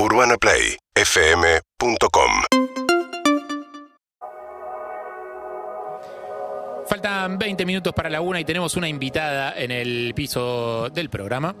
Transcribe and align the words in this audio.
UrbanaPlayFM.com 0.00 2.30
Faltan 6.86 7.36
20 7.36 7.66
minutos 7.66 7.92
para 7.92 8.08
la 8.08 8.20
una 8.20 8.38
y 8.38 8.44
tenemos 8.44 8.76
una 8.76 8.88
invitada 8.88 9.52
en 9.56 9.72
el 9.72 10.12
piso 10.14 10.88
del 10.90 11.10
programa. 11.10 11.56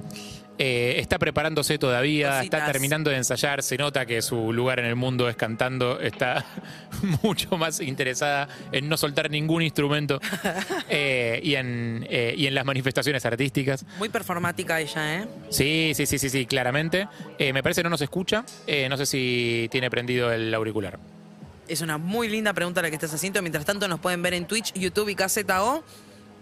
Eh, 0.58 0.98
está 0.98 1.18
preparándose 1.20 1.78
todavía, 1.78 2.38
Cositas. 2.38 2.60
está 2.60 2.72
terminando 2.72 3.10
de 3.10 3.16
ensayar, 3.16 3.62
se 3.62 3.76
nota 3.78 4.04
que 4.06 4.20
su 4.22 4.52
lugar 4.52 4.80
en 4.80 4.86
el 4.86 4.96
mundo 4.96 5.28
es 5.28 5.36
cantando, 5.36 6.00
está 6.00 6.44
mucho 7.22 7.56
más 7.56 7.80
interesada 7.80 8.48
en 8.72 8.88
no 8.88 8.96
soltar 8.96 9.30
ningún 9.30 9.62
instrumento 9.62 10.20
eh, 10.88 11.38
y, 11.44 11.54
en, 11.54 12.04
eh, 12.10 12.34
y 12.36 12.48
en 12.48 12.54
las 12.56 12.64
manifestaciones 12.64 13.24
artísticas. 13.24 13.86
Muy 13.98 14.08
performática 14.08 14.80
ella, 14.80 15.22
¿eh? 15.22 15.28
Sí, 15.48 15.92
sí, 15.94 16.06
sí, 16.06 16.18
sí, 16.18 16.28
sí, 16.28 16.46
claramente. 16.46 17.06
Me 17.38 17.62
parece 17.62 17.80
que 17.80 17.84
no 17.84 17.90
nos 17.90 18.02
escucha, 18.02 18.44
no 18.88 18.96
sé 18.96 19.06
si 19.06 19.68
tiene 19.70 19.90
prendido 19.90 20.32
el 20.32 20.52
auricular. 20.52 20.98
Es 21.68 21.82
una 21.82 21.98
muy 21.98 22.28
linda 22.28 22.52
pregunta 22.52 22.82
la 22.82 22.88
que 22.88 22.96
estás 22.96 23.14
haciendo. 23.14 23.40
Mientras 23.42 23.64
tanto, 23.64 23.86
nos 23.86 24.00
pueden 24.00 24.22
ver 24.22 24.34
en 24.34 24.46
Twitch, 24.46 24.72
YouTube 24.74 25.10
y 25.10 25.14
KZO 25.14 25.84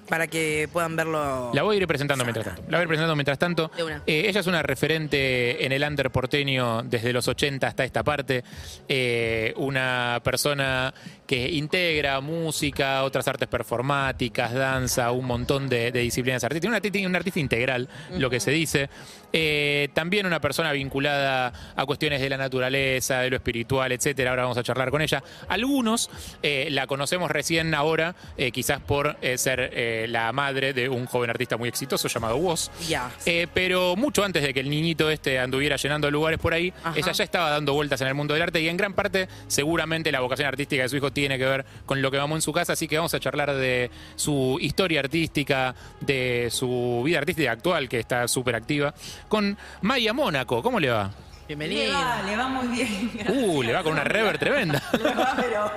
para 0.08 0.26
que 0.26 0.68
puedan 0.72 0.94
verlo. 0.96 1.50
La 1.54 1.62
voy 1.62 1.76
a 1.76 1.80
ir 1.80 1.86
presentando 1.86 2.24
mientras 2.24 2.46
tanto. 2.46 2.62
La 2.68 2.78
voy 2.78 2.80
a 2.80 2.82
ir 2.82 2.88
presentando 2.88 3.16
mientras 3.16 3.38
tanto. 3.38 3.70
Eh, 4.06 4.24
ella 4.28 4.40
es 4.40 4.46
una 4.46 4.62
referente 4.62 5.64
en 5.64 5.72
el 5.72 5.82
under 5.82 6.10
porteño 6.10 6.82
desde 6.82 7.12
los 7.12 7.26
80 7.28 7.66
hasta 7.66 7.84
esta 7.84 8.02
parte. 8.04 8.44
Eh, 8.88 9.52
una 9.56 10.20
persona 10.22 10.92
que 11.26 11.50
integra 11.50 12.20
música, 12.20 13.02
otras 13.02 13.26
artes 13.28 13.48
performáticas, 13.48 14.52
danza, 14.54 15.10
un 15.10 15.24
montón 15.26 15.68
de, 15.68 15.90
de 15.92 16.00
disciplinas 16.00 16.44
artísticas. 16.44 16.68
Una, 16.68 16.80
arti- 16.80 17.06
un 17.06 17.16
artista 17.16 17.40
integral, 17.40 17.88
lo 18.12 18.30
que 18.30 18.40
se 18.40 18.50
dice. 18.52 18.88
Eh, 19.32 19.88
también 19.92 20.24
una 20.24 20.40
persona 20.40 20.72
vinculada 20.72 21.52
a 21.74 21.84
cuestiones 21.84 22.20
de 22.20 22.30
la 22.30 22.36
naturaleza, 22.36 23.20
de 23.20 23.30
lo 23.30 23.36
espiritual, 23.36 23.92
etcétera. 23.92 24.30
Ahora 24.30 24.42
vamos 24.44 24.56
a 24.58 24.62
charlar 24.62 24.90
con 24.90 25.02
ella. 25.02 25.22
Algunos 25.48 26.08
la 26.42 26.86
conocemos 26.86 27.30
recién 27.30 27.74
ahora, 27.74 28.14
quizás 28.52 28.80
por 28.80 29.16
ser 29.36 29.72
eh, 30.04 30.08
la 30.08 30.32
madre 30.32 30.72
de 30.72 30.88
un 30.88 31.06
joven 31.06 31.30
artista 31.30 31.56
muy 31.56 31.68
exitoso 31.68 32.08
llamado 32.08 32.36
Woz. 32.36 32.70
Ya. 32.88 33.10
Eh, 33.24 33.46
pero 33.52 33.96
mucho 33.96 34.24
antes 34.24 34.42
de 34.42 34.52
que 34.52 34.60
el 34.60 34.70
niñito 34.70 35.10
este 35.10 35.38
anduviera 35.38 35.76
llenando 35.76 36.10
lugares 36.10 36.38
por 36.38 36.54
ahí, 36.54 36.72
Ajá. 36.82 36.96
ella 36.96 37.12
ya 37.12 37.24
estaba 37.24 37.50
dando 37.50 37.72
vueltas 37.72 38.00
en 38.00 38.08
el 38.08 38.14
mundo 38.14 38.34
del 38.34 38.42
arte 38.42 38.60
y 38.60 38.68
en 38.68 38.76
gran 38.76 38.94
parte 38.94 39.28
seguramente 39.46 40.12
la 40.12 40.20
vocación 40.20 40.48
artística 40.48 40.82
de 40.82 40.88
su 40.88 40.96
hijo 40.96 41.12
tiene 41.12 41.38
que 41.38 41.44
ver 41.44 41.64
con 41.84 42.02
lo 42.02 42.10
que 42.10 42.18
mamó 42.18 42.36
en 42.36 42.42
su 42.42 42.52
casa, 42.52 42.74
así 42.74 42.88
que 42.88 42.96
vamos 42.96 43.14
a 43.14 43.20
charlar 43.20 43.54
de 43.54 43.90
su 44.16 44.58
historia 44.60 45.00
artística, 45.00 45.74
de 46.00 46.48
su 46.50 47.02
vida 47.04 47.18
artística 47.18 47.50
actual, 47.52 47.88
que 47.88 47.98
está 47.98 48.28
súper 48.28 48.54
activa, 48.56 48.94
con 49.28 49.56
Maya 49.82 50.12
Mónaco. 50.12 50.62
¿Cómo 50.62 50.80
le 50.80 50.90
va? 50.90 51.10
Le 51.48 51.92
va, 51.92 52.22
le 52.22 52.36
va 52.36 52.48
muy 52.48 52.66
bien. 52.68 53.10
Uh, 53.28 53.62
le 53.62 53.72
va 53.72 53.82
con 53.82 53.92
una 53.92 54.02
rever 54.04 54.36
tremenda. 54.38 54.82
Le 54.92 55.14
va, 55.14 55.34
pero 55.36 55.70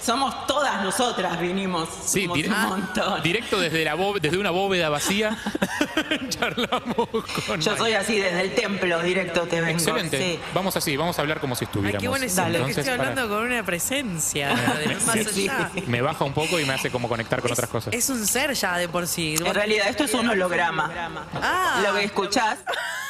somos 0.00 0.46
todas 0.46 0.82
nosotras, 0.82 1.40
vinimos. 1.40 1.88
Sí, 2.04 2.22
somos 2.22 2.36
dire- 2.38 2.48
un 2.50 2.62
montón. 2.68 3.22
directo 3.22 3.58
desde, 3.58 3.84
la 3.84 3.96
desde 4.20 4.36
una 4.38 4.50
bóveda 4.50 4.88
vacía, 4.90 5.36
charlamos 6.28 7.08
con 7.46 7.60
Yo 7.60 7.70
Maya. 7.72 7.76
soy 7.76 7.92
así, 7.94 8.18
desde 8.18 8.40
el 8.42 8.54
templo 8.54 9.00
directo 9.02 9.42
te 9.42 9.60
vengo. 9.60 9.72
Excelente. 9.78 10.18
Sí. 10.18 10.40
Vamos 10.54 10.76
así, 10.76 10.96
vamos 10.96 11.18
a 11.18 11.22
hablar 11.22 11.40
como 11.40 11.54
si 11.54 11.64
Ay, 11.64 11.66
estuviéramos. 11.68 12.02
qué 12.02 12.08
bueno 12.08 12.24
es 12.26 12.36
Dale. 12.36 12.50
que 12.50 12.56
Entonces, 12.58 12.78
estoy 12.78 12.98
para- 12.98 13.10
hablando 13.10 13.34
con 13.34 13.46
una 13.46 13.62
presencia 13.64 14.48
de 14.48 14.94
más 14.94 15.18
Sí. 15.32 15.48
allá. 15.48 15.70
me 15.86 16.00
baja 16.02 16.24
un 16.24 16.32
poco 16.34 16.58
y 16.60 16.64
me 16.64 16.74
hace 16.74 16.90
como 16.90 17.08
conectar 17.08 17.40
con 17.40 17.50
Es- 17.50 17.58
otras 17.58 17.70
cosas. 17.70 17.94
Es 17.94 18.08
un 18.10 18.26
ser 18.26 18.52
ya 18.54 18.76
de 18.76 18.88
por 18.88 19.06
sí. 19.06 19.36
En 19.42 19.54
realidad, 19.54 19.88
esto 19.88 20.04
es 20.04 20.14
un 20.14 20.28
holograma. 20.28 20.90
Ah. 21.34 21.82
Lo 21.86 21.94
que 21.94 22.04
escuchás. 22.04 22.58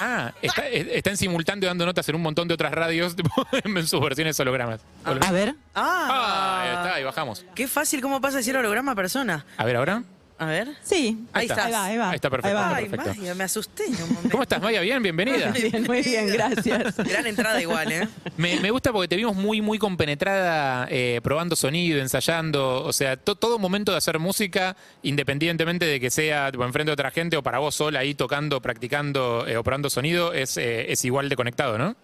Ah, 0.01 0.33
está, 0.41 0.67
está 0.69 1.11
en 1.11 1.17
simultáneo 1.17 1.69
dando 1.69 1.85
notas 1.89 2.09
en 2.09 2.15
un 2.17 2.23
montón 2.23 2.47
de 2.49 2.55
otras 2.55 2.73
radios 2.73 3.17
tipo, 3.17 3.31
en 3.53 3.87
sus 3.87 4.01
versiones 4.01 4.39
hologramas. 4.41 4.81
A 5.05 5.33
ver. 5.33 5.55
Ah, 5.75 6.09
Ah. 6.11 6.63
ahí 6.63 6.69
está, 6.77 6.95
ahí 6.95 7.05
bajamos. 7.05 7.45
Qué 7.55 7.67
fácil 7.69 8.01
cómo 8.01 8.21
pasa 8.21 8.37
de 8.39 8.43
ser 8.43 8.57
holograma 8.57 8.93
a 8.93 8.95
persona. 8.95 9.45
A 9.57 9.65
ver, 9.65 9.77
ahora. 9.77 10.03
A 10.41 10.47
ver. 10.47 10.69
Sí. 10.85 11.27
Ahí 11.33 11.43
Ahí 11.43 11.47
está. 11.49 11.65
Ahí 11.65 11.73
va, 11.73 11.85
ahí 11.85 11.99
va. 11.99 12.11
Ahí 12.11 12.15
está 12.15 12.31
perfecto. 12.31 12.57
Ahí 12.57 12.63
va. 12.65 12.77
Ay, 12.77 12.89
perfecto. 12.89 13.21
Maya, 13.21 13.35
me 13.35 13.43
asusté 13.45 13.87
en 13.87 13.95
un 13.95 14.01
momento. 14.09 14.29
¿Cómo 14.31 14.43
estás, 14.45 14.63
Maya? 14.63 14.81
Bien, 14.83 15.03
bienvenida. 15.03 15.51
Bien, 15.51 15.83
muy 15.83 16.01
bien, 16.03 16.29
gracias. 16.29 16.97
Gran 16.99 17.27
entrada 17.27 17.61
igual, 17.61 17.91
¿eh? 17.91 18.09
Me, 18.37 18.61
me 18.61 18.71
gusta 18.71 18.93
porque 18.93 19.09
te 19.09 19.17
vimos 19.17 19.35
muy, 19.35 19.61
muy 19.61 19.79
compenetrada, 19.79 20.87
eh, 20.91 21.21
probando 21.25 21.57
sonido, 21.57 21.99
ensayando. 22.01 22.85
O 22.85 22.93
sea, 22.93 23.17
to- 23.17 23.35
todo 23.35 23.59
momento 23.59 23.91
de 23.91 23.99
hacer 23.99 24.21
música, 24.21 24.77
independientemente 25.03 25.87
de 25.87 25.99
que 25.99 26.09
sea 26.11 26.53
tipo, 26.53 26.65
enfrente 26.65 26.91
de 26.91 26.93
otra 26.95 27.11
gente 27.11 27.37
o 27.37 27.43
para 27.43 27.59
vos 27.59 27.75
sola 27.75 27.99
ahí 27.99 28.15
tocando, 28.15 28.63
practicando 28.63 29.45
eh, 29.47 29.57
o 29.57 29.65
probando 29.65 29.91
sonido, 29.91 30.33
es, 30.33 30.57
eh, 30.57 30.93
es 30.93 31.05
igual 31.05 31.29
de 31.29 31.35
conectado, 31.35 31.79
¿no? 31.79 31.97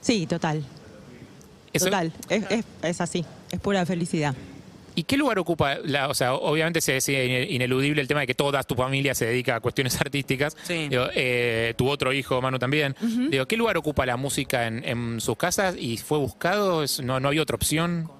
Sí, 0.00 0.26
total. 0.26 0.64
Eso- 1.74 1.86
Total. 1.86 2.10
Es, 2.30 2.44
es- 2.50 2.64
es 2.82 3.00
así. 3.02 3.24
Es 3.50 3.60
pura 3.60 3.84
felicidad. 3.84 4.34
¿Y 4.94 5.04
qué 5.04 5.16
lugar 5.16 5.38
ocupa? 5.38 5.76
La, 5.84 6.08
o 6.08 6.14
sea, 6.14 6.34
obviamente 6.34 6.80
se 6.82 6.98
es 6.98 7.08
ine- 7.08 7.46
ineludible 7.48 8.02
el 8.02 8.08
tema 8.08 8.20
de 8.20 8.26
que 8.26 8.34
toda 8.34 8.62
tu 8.62 8.74
familia 8.74 9.14
se 9.14 9.24
dedica 9.24 9.56
a 9.56 9.60
cuestiones 9.60 9.98
artísticas. 10.00 10.54
Sí. 10.64 10.88
Digo, 10.88 11.06
eh, 11.14 11.72
tu 11.78 11.88
otro 11.88 12.12
hijo, 12.12 12.40
Manu, 12.42 12.58
también. 12.58 12.94
Digo, 13.30 13.46
¿qué 13.46 13.56
lugar 13.56 13.76
ocupa 13.78 14.04
la 14.04 14.16
música 14.18 14.66
en, 14.66 14.84
en 14.84 15.20
sus 15.20 15.36
casas? 15.36 15.76
¿Y 15.78 15.96
fue 15.96 16.18
buscado? 16.18 16.82
¿Es- 16.82 17.00
no, 17.00 17.20
¿No 17.20 17.28
había 17.28 17.40
otra 17.42 17.56
opción? 17.56 18.10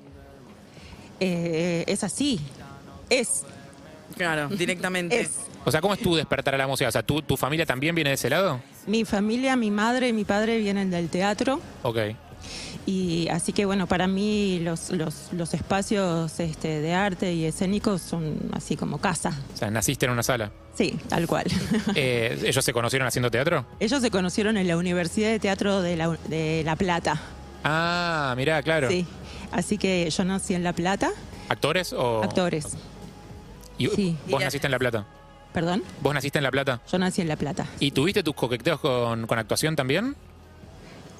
Eh, 1.20 1.84
es 1.86 2.04
así. 2.04 2.40
Es. 3.10 3.44
Claro, 4.16 4.48
directamente. 4.56 5.20
Es. 5.20 5.40
O 5.64 5.70
sea, 5.70 5.80
¿cómo 5.80 5.94
es 5.94 6.00
tu 6.00 6.14
despertar 6.16 6.54
a 6.54 6.58
la 6.58 6.66
música? 6.66 6.88
O 6.88 6.92
sea, 6.92 7.02
¿tu, 7.04 7.22
tu 7.22 7.36
familia 7.36 7.64
también 7.66 7.94
viene 7.94 8.10
de 8.10 8.14
ese 8.14 8.28
lado? 8.30 8.60
Mi 8.86 9.04
familia, 9.04 9.54
mi 9.56 9.70
madre 9.70 10.08
y 10.08 10.12
mi 10.12 10.24
padre 10.24 10.58
vienen 10.58 10.90
del 10.90 11.08
teatro. 11.08 11.60
Ok. 11.82 11.98
Y 12.84 13.28
así 13.28 13.52
que 13.52 13.64
bueno, 13.64 13.86
para 13.86 14.08
mí 14.08 14.58
los, 14.60 14.90
los, 14.90 15.28
los 15.32 15.54
espacios 15.54 16.40
este, 16.40 16.80
de 16.80 16.94
arte 16.94 17.32
y 17.32 17.44
escénicos 17.44 18.02
son 18.02 18.36
así 18.52 18.76
como 18.76 18.98
casa. 18.98 19.32
O 19.54 19.56
sea, 19.56 19.70
naciste 19.70 20.06
en 20.06 20.12
una 20.12 20.22
sala. 20.24 20.50
Sí, 20.74 20.98
tal 21.08 21.26
cual. 21.26 21.44
Eh, 21.94 22.40
¿Ellos 22.44 22.64
se 22.64 22.72
conocieron 22.72 23.06
haciendo 23.06 23.30
teatro? 23.30 23.66
Ellos 23.78 24.00
se 24.02 24.10
conocieron 24.10 24.56
en 24.56 24.66
la 24.66 24.76
Universidad 24.76 25.30
de 25.30 25.38
Teatro 25.38 25.80
de 25.80 25.96
La, 25.96 26.08
de 26.28 26.62
La 26.64 26.74
Plata. 26.76 27.20
Ah, 27.62 28.34
mirá, 28.36 28.60
claro. 28.62 28.88
Sí. 28.88 29.06
Así 29.52 29.78
que 29.78 30.08
yo 30.10 30.24
nací 30.24 30.54
en 30.54 30.64
La 30.64 30.72
Plata, 30.72 31.10
¿Actores 31.48 31.92
o...? 31.92 32.22
actores. 32.22 32.76
Y, 33.78 33.88
Sí. 33.88 34.16
¿Vos 34.28 34.42
naciste 34.42 34.66
en 34.66 34.70
La 34.72 34.78
Plata? 34.78 35.06
¿Perdón? 35.52 35.82
¿Vos 36.00 36.14
naciste 36.14 36.38
en 36.38 36.44
La 36.44 36.50
Plata? 36.50 36.80
Yo 36.90 36.98
nací 36.98 37.20
en 37.20 37.28
La 37.28 37.36
Plata. 37.36 37.66
¿Y 37.78 37.90
tuviste 37.90 38.22
tus 38.22 38.34
coqueteos 38.34 38.80
con, 38.80 39.26
con 39.26 39.38
actuación 39.38 39.76
también? 39.76 40.16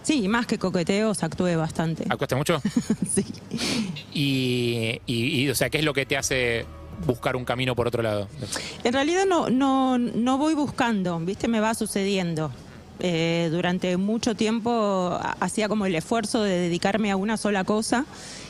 Sí, 0.02 0.26
más 0.28 0.46
que 0.46 0.58
coqueteos, 0.58 1.22
actué 1.22 1.56
bastante. 1.56 2.04
¿Actuaste 2.08 2.34
mucho? 2.36 2.60
Sí. 3.14 3.24
Y, 4.12 5.00
y- 5.06 5.42
y, 5.44 5.48
o 5.50 5.54
sea, 5.54 5.70
¿qué 5.70 5.78
es 5.78 5.84
lo 5.84 5.92
que 5.94 6.06
te 6.06 6.16
hace 6.16 6.64
buscar 7.06 7.36
un 7.36 7.44
camino 7.44 7.74
por 7.74 7.86
otro 7.88 8.02
lado? 8.02 8.28
En 8.84 8.92
realidad 8.92 9.24
no, 9.26 9.48
no, 9.50 9.98
no 9.98 10.38
voy 10.38 10.54
buscando, 10.54 11.18
¿viste? 11.20 11.48
Me 11.48 11.60
va 11.60 11.74
sucediendo. 11.74 12.50
Eh, 13.00 13.48
durante 13.50 13.96
mucho 13.96 14.34
tiempo 14.36 15.18
ha- 15.20 15.36
hacía 15.40 15.68
como 15.68 15.86
el 15.86 15.94
esfuerzo 15.94 16.42
de 16.42 16.56
dedicarme 16.56 17.10
a 17.10 17.16
una 17.16 17.36
sola 17.36 17.64
cosa 17.64 18.04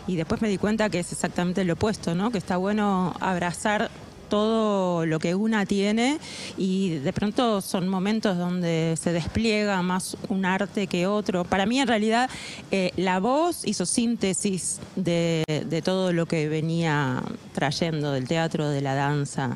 y 0.07 0.17
después 0.17 0.43
me 0.43 0.49
di 0.49 0.59
cuenta 0.59 0.91
que 0.91 0.99
es 0.99 1.13
exactamente 1.13 1.65
lo 1.65 1.75
opuesto, 1.75 2.15
¿no? 2.15 2.31
Que 2.31 2.39
está 2.39 2.57
bueno 2.57 3.15
abrazar 3.21 3.91
todo 4.33 5.05
lo 5.05 5.19
que 5.19 5.35
una 5.35 5.67
tiene 5.67 6.19
y 6.57 6.95
de 7.01 7.13
pronto 7.13 7.61
son 7.61 7.87
momentos 7.87 8.39
donde 8.39 8.95
se 8.99 9.13
despliega 9.13 9.83
más 9.83 10.17
un 10.31 10.47
arte 10.47 10.87
que 10.87 11.07
otro. 11.07 11.45
Para 11.45 11.67
mí 11.67 11.79
en 11.79 11.87
realidad 11.87 12.31
eh, 12.71 12.93
la 12.97 13.21
voz 13.21 13.61
hizo 13.67 13.85
síntesis 13.85 14.81
de, 14.97 15.83
todo 15.85 16.15
lo 16.15 16.25
que 16.25 16.49
venía 16.49 17.23
trayendo 17.53 18.11
del 18.11 18.27
teatro, 18.27 18.71
de 18.71 18.81
la 18.81 18.95
danza. 18.95 19.55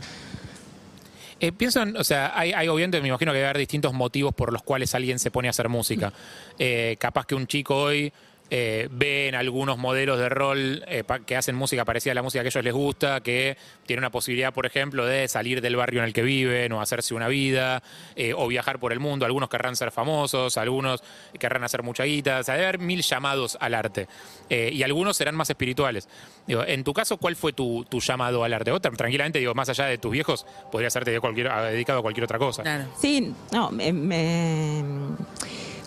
Eh, 1.40 1.52
pienso 1.52 1.80
en, 1.80 1.96
o 1.96 2.04
sea, 2.04 2.38
hay, 2.38 2.52
hay 2.52 2.68
obviamente, 2.68 3.00
me 3.00 3.08
imagino 3.08 3.32
que 3.32 3.38
debe 3.38 3.48
haber 3.48 3.58
distintos 3.58 3.94
motivos 3.94 4.34
por 4.34 4.52
los 4.52 4.62
cuales 4.62 4.94
alguien 4.94 5.18
se 5.18 5.30
pone 5.30 5.48
a 5.48 5.52
hacer 5.52 5.70
música. 5.70 6.12
Eh, 6.58 6.96
capaz 6.98 7.24
que 7.24 7.34
un 7.34 7.46
chico 7.46 7.76
hoy 7.76 8.12
eh, 8.50 8.88
ve 8.90 9.28
en 9.28 9.34
algunos 9.34 9.76
modelos 9.78 10.18
de 10.18 10.28
rol 10.28 10.84
eh, 10.86 11.02
pa- 11.04 11.20
que 11.20 11.36
hacen 11.36 11.54
música 11.56 11.84
parecida 11.84 12.12
a 12.12 12.14
la 12.14 12.22
música 12.22 12.42
que 12.42 12.48
a 12.48 12.50
ellos 12.50 12.64
les 12.64 12.72
gusta, 12.72 13.20
que 13.20 13.56
tiene 13.86 13.98
una 14.00 14.10
posibilidad, 14.10 14.52
por 14.54 14.66
ejemplo, 14.66 15.04
de 15.04 15.26
salir 15.28 15.60
del 15.60 15.76
barrio 15.76 16.00
en 16.00 16.06
el 16.06 16.12
que 16.12 16.22
viven 16.22 16.72
o 16.72 16.80
hacerse 16.80 17.14
una 17.14 17.28
vida, 17.28 17.82
eh, 18.14 18.34
o 18.36 18.46
viajar 18.48 18.78
por 18.78 18.92
el 18.92 19.00
mundo. 19.00 19.26
Algunos 19.26 19.48
querrán 19.48 19.74
ser 19.76 19.90
famosos, 19.90 20.56
algunos 20.58 21.02
querrán 21.38 21.64
hacer 21.64 21.82
mucha 21.82 22.04
guita. 22.04 22.40
O 22.40 22.42
sea, 22.44 22.54
debe 22.54 22.66
haber 22.68 22.78
mil 22.78 23.02
llamados 23.02 23.56
al 23.60 23.74
arte. 23.74 24.06
Eh, 24.48 24.70
y 24.72 24.82
algunos 24.82 25.16
serán 25.16 25.34
más 25.34 25.50
espirituales. 25.50 26.08
Digo, 26.46 26.64
en 26.64 26.84
tu 26.84 26.92
caso, 26.92 27.16
¿cuál 27.16 27.34
fue 27.36 27.52
tu, 27.52 27.84
tu 27.88 28.00
llamado 28.00 28.44
al 28.44 28.52
arte? 28.54 28.72
Tra- 28.72 28.96
tranquilamente, 28.96 29.38
digo, 29.40 29.54
más 29.54 29.68
allá 29.68 29.86
de 29.86 29.98
tus 29.98 30.12
viejos, 30.12 30.46
podrías 30.70 30.94
haberte 30.94 31.10
dedicado 31.10 31.18
a 31.18 31.32
cualquier- 31.32 31.48
a- 31.48 31.62
dedicado 31.70 31.98
a 31.98 32.02
cualquier 32.02 32.24
otra 32.24 32.38
cosa. 32.38 32.62
Claro. 32.62 32.84
Sí, 33.00 33.32
no, 33.52 33.70
me, 33.70 33.92
me- 33.92 34.84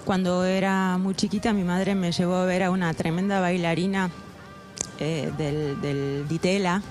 cuando 0.05 0.45
era 0.45 0.97
muy 0.97 1.15
chiquita 1.15 1.53
mi 1.53 1.63
madre 1.63 1.95
me 1.95 2.11
llevó 2.11 2.35
a 2.35 2.45
ver 2.45 2.63
a 2.63 2.71
una 2.71 2.93
tremenda 2.93 3.39
bailarina 3.39 4.09
eh, 4.99 5.31
del, 5.37 5.79
del 5.81 6.27
Ditela. 6.27 6.81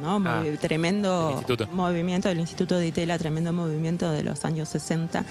¿no? 0.00 0.22
Ah, 0.26 0.42
tremendo 0.58 1.44
del 1.46 1.68
movimiento 1.68 2.30
del 2.30 2.40
Instituto 2.40 2.78
Ditela, 2.78 3.18
tremendo 3.18 3.52
movimiento 3.52 4.10
de 4.10 4.22
los 4.22 4.44
años 4.46 4.70
60. 4.70 5.24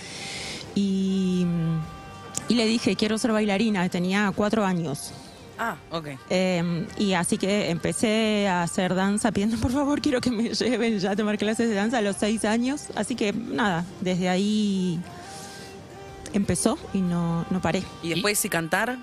Y 0.76 1.48
y 2.50 2.56
le 2.56 2.66
dije, 2.66 2.96
quiero 2.96 3.18
ser 3.20 3.32
bailarina, 3.32 3.88
tenía 3.90 4.32
cuatro 4.36 4.66
años. 4.66 5.12
Ah, 5.60 5.76
ok. 5.92 6.08
Eh, 6.32 6.88
y 6.98 7.14
así 7.14 7.38
que 7.38 7.70
empecé 7.70 8.48
a 8.48 8.64
hacer 8.64 8.96
danza 8.96 9.32
pidiendo, 9.32 9.58
por 9.58 9.72
favor, 9.72 10.02
quiero 10.02 10.20
que 10.20 10.32
me 10.32 10.50
lleven 10.56 10.98
ya 10.98 11.12
a 11.12 11.16
tomar 11.16 11.38
clases 11.38 11.70
de 11.70 11.76
danza 11.76 12.00
a 12.00 12.02
los 12.02 12.16
seis 12.16 12.46
años. 12.46 12.88
Así 12.96 13.16
que 13.16 13.34
nada, 13.34 13.86
desde 14.02 14.30
ahí 14.30 15.00
empezó 16.34 16.78
y 16.94 17.02
no, 17.02 17.46
no 17.50 17.62
paré. 17.62 17.84
Y 18.04 18.10
después, 18.10 18.38
si 18.40 18.50
cantar, 18.50 18.98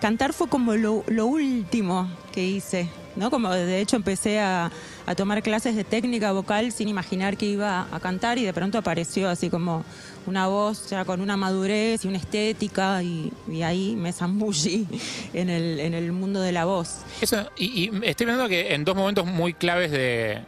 Cantar 0.00 0.32
fue 0.32 0.48
como 0.48 0.74
lo, 0.76 1.04
lo 1.08 1.26
último 1.26 2.08
que 2.32 2.42
hice, 2.42 2.88
¿no? 3.16 3.30
Como 3.30 3.50
de 3.50 3.82
hecho 3.82 3.96
empecé 3.96 4.40
a, 4.40 4.72
a 5.04 5.14
tomar 5.14 5.42
clases 5.42 5.76
de 5.76 5.84
técnica 5.84 6.32
vocal 6.32 6.72
sin 6.72 6.88
imaginar 6.88 7.36
que 7.36 7.44
iba 7.44 7.86
a 7.92 8.00
cantar 8.00 8.38
y 8.38 8.44
de 8.44 8.54
pronto 8.54 8.78
apareció 8.78 9.28
así 9.28 9.50
como 9.50 9.84
una 10.26 10.46
voz 10.46 10.88
ya 10.88 11.04
con 11.04 11.20
una 11.20 11.36
madurez 11.36 12.02
y 12.06 12.08
una 12.08 12.16
estética 12.16 13.02
y, 13.02 13.30
y 13.46 13.60
ahí 13.60 13.94
me 13.94 14.10
zambullí 14.14 14.86
en 15.34 15.50
el, 15.50 15.78
en 15.80 15.92
el 15.92 16.12
mundo 16.12 16.40
de 16.40 16.52
la 16.52 16.64
voz. 16.64 17.00
Eso, 17.20 17.50
y, 17.58 17.66
y 17.66 17.90
estoy 18.02 18.24
pensando 18.24 18.48
que 18.48 18.72
en 18.74 18.86
dos 18.86 18.96
momentos 18.96 19.26
muy 19.26 19.52
claves 19.52 19.90
de, 19.90 20.42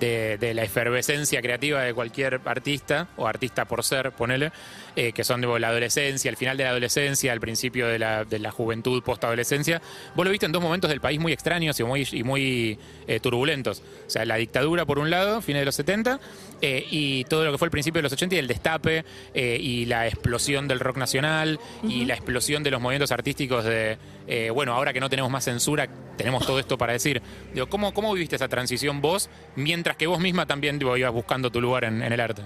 de- 0.00 0.38
de 0.38 0.54
la 0.54 0.62
efervescencia 0.64 1.40
creativa 1.42 1.82
de 1.82 1.94
cualquier 1.94 2.40
artista, 2.44 3.08
o 3.16 3.26
artista 3.26 3.64
por 3.64 3.82
ser, 3.84 4.12
ponele, 4.12 4.52
eh, 4.94 5.12
que 5.12 5.24
son 5.24 5.40
de 5.40 5.58
la 5.60 5.68
adolescencia, 5.68 6.28
el 6.30 6.36
final 6.36 6.56
de 6.56 6.64
la 6.64 6.70
adolescencia, 6.70 7.32
el 7.32 7.40
principio 7.40 7.86
de 7.88 7.98
la, 7.98 8.24
de 8.24 8.38
la 8.38 8.50
juventud, 8.50 9.02
post-adolescencia, 9.02 9.80
vos 10.14 10.24
lo 10.24 10.30
viste 10.30 10.46
en 10.46 10.52
dos 10.52 10.62
momentos 10.62 10.90
del 10.90 11.00
país 11.00 11.18
muy 11.20 11.32
extraños 11.32 11.78
y 11.80 11.84
muy, 11.84 12.06
y 12.12 12.22
muy 12.22 12.78
eh, 13.06 13.20
turbulentos. 13.20 13.82
O 14.06 14.10
sea, 14.10 14.24
la 14.24 14.36
dictadura 14.36 14.84
por 14.84 14.98
un 14.98 15.10
lado, 15.10 15.40
fines 15.42 15.60
de 15.60 15.66
los 15.66 15.74
70, 15.74 16.20
eh, 16.62 16.84
y 16.90 17.24
todo 17.24 17.44
lo 17.44 17.52
que 17.52 17.58
fue 17.58 17.66
el 17.66 17.72
principio 17.72 17.98
de 17.98 18.04
los 18.04 18.12
80 18.12 18.34
y 18.36 18.38
el 18.38 18.46
destape, 18.46 19.04
y 19.34 19.84
la 19.86 20.06
explosión 20.06 20.68
del 20.68 20.80
rock 20.80 20.96
nacional, 20.96 21.58
y 21.88 22.04
la 22.04 22.14
explosión 22.14 22.62
de 22.62 22.70
los 22.70 22.80
movimientos 22.80 23.12
artísticos 23.12 23.64
de, 23.64 23.98
eh, 24.26 24.50
bueno, 24.50 24.72
ahora 24.74 24.92
que 24.92 25.00
no 25.00 25.08
tenemos 25.10 25.30
más 25.30 25.44
censura, 25.44 25.88
tenemos 26.16 26.46
todo 26.46 26.58
esto 26.58 26.78
para 26.78 26.92
decir. 26.92 27.22
Digo, 27.54 27.68
¿cómo, 27.68 27.92
¿Cómo 27.94 28.12
viviste 28.12 28.36
esa 28.36 28.48
transición 28.48 29.00
vos, 29.00 29.28
mientras 29.54 29.96
que 29.96 30.06
vos 30.06 30.20
misma 30.20 30.46
también 30.46 30.78
digo, 30.78 30.96
ibas 30.96 31.12
buscando 31.12 31.50
tu 31.50 31.60
lugar 31.60 31.84
en, 31.84 32.02
en 32.02 32.12
el 32.12 32.20
arte? 32.20 32.42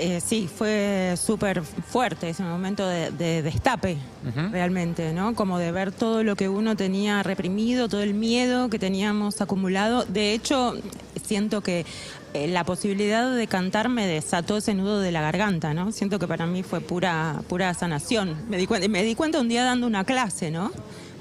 Eh, 0.00 0.20
sí, 0.24 0.48
fue 0.48 1.14
súper 1.20 1.60
fuerte 1.62 2.28
ese 2.30 2.44
momento 2.44 2.86
de, 2.86 3.10
de 3.10 3.42
destape, 3.42 3.98
realmente, 4.52 5.12
¿no? 5.12 5.34
Como 5.34 5.58
de 5.58 5.72
ver 5.72 5.90
todo 5.90 6.22
lo 6.22 6.36
que 6.36 6.48
uno 6.48 6.76
tenía 6.76 7.24
reprimido, 7.24 7.88
todo 7.88 8.02
el 8.02 8.14
miedo 8.14 8.70
que 8.70 8.78
teníamos 8.78 9.40
acumulado. 9.40 10.04
De 10.04 10.34
hecho, 10.34 10.76
siento 11.24 11.62
que 11.62 11.84
eh, 12.32 12.46
la 12.46 12.62
posibilidad 12.62 13.34
de 13.34 13.46
cantar 13.48 13.88
me 13.88 14.06
desató 14.06 14.58
ese 14.58 14.72
nudo 14.72 15.00
de 15.00 15.10
la 15.10 15.20
garganta, 15.20 15.74
¿no? 15.74 15.90
Siento 15.90 16.20
que 16.20 16.28
para 16.28 16.46
mí 16.46 16.62
fue 16.62 16.80
pura, 16.80 17.42
pura 17.48 17.74
sanación. 17.74 18.36
Me 18.48 18.56
di, 18.56 18.68
cuenta, 18.68 18.86
me 18.86 19.02
di 19.02 19.16
cuenta 19.16 19.40
un 19.40 19.48
día 19.48 19.64
dando 19.64 19.88
una 19.88 20.04
clase, 20.04 20.52
¿no? 20.52 20.70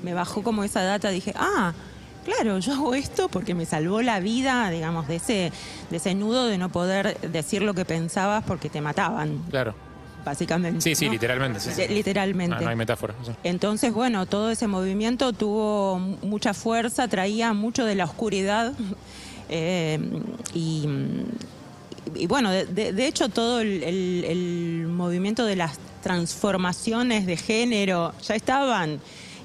Me 0.04 0.14
bajó 0.14 0.44
como 0.44 0.64
esa 0.64 0.82
data, 0.84 1.10
dije, 1.10 1.34
ah, 1.36 1.74
Claro, 2.26 2.60
yo 2.60 2.74
hago 2.74 2.94
esto 2.94 3.30
porque 3.30 3.56
me 3.56 3.66
salvó 3.66 4.02
la 4.02 4.20
vida, 4.20 4.70
digamos, 4.70 5.08
de 5.08 5.16
ese, 5.16 5.52
de 5.90 5.96
ese 5.96 6.14
nudo 6.14 6.46
de 6.48 6.58
no 6.58 6.68
poder 6.68 7.18
decir 7.22 7.62
lo 7.62 7.74
que 7.74 7.86
pensabas 7.86 8.44
porque 8.44 8.68
te 8.70 8.82
mataban, 8.82 9.38
Claro. 9.50 9.74
básicamente. 10.26 10.82
Sí, 10.82 10.94
sí, 10.94 11.06
¿no? 11.06 11.14
literalmente. 11.14 11.62
sí, 11.62 11.70
sí. 11.74 11.84
Eh, 11.84 11.88
Literalmente. 11.90 12.54
No, 12.58 12.62
no 12.64 12.70
hay 12.70 12.76
metáfora. 12.76 13.14
sí. 13.26 13.32
Entonces, 13.46 13.94
bueno, 13.94 14.26
todo 14.26 14.50
ese 14.52 14.68
movimiento 14.68 15.32
tuvo 15.32 16.00
mucha 16.00 16.54
fuerza, 16.54 17.08
traía 17.08 17.54
mucho 17.54 17.86
de 17.86 17.96
la 17.96 18.04
oscuridad. 18.04 18.74
eh, 19.50 19.98
y, 20.54 20.86
y 22.14 22.28
bueno, 22.28 22.52
de, 22.52 22.66
de- 22.66 22.92
de 22.92 23.08
hecho, 23.08 23.30
todo 23.30 23.62
el, 23.62 23.84
el- 23.84 24.26
el 24.28 24.88
movimiento 24.88 25.46
de 25.46 25.56
las 25.56 25.80
transformaciones 26.04 27.26
de 27.26 27.38
género 27.38 28.14
ya 28.28 28.36
estaban 28.36 29.00